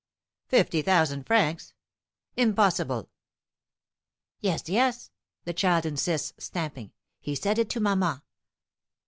"Fifty 0.47 0.81
thousand 0.81 1.25
francs! 1.27 1.75
Impossible!" 2.35 3.11
"Yes, 4.39 4.67
yes!" 4.67 5.11
the 5.45 5.53
child 5.53 5.85
insists, 5.85 6.33
stamping, 6.43 6.91
"he 7.19 7.35
said 7.35 7.59
it 7.59 7.69
to 7.69 7.79
mamma. 7.79 8.23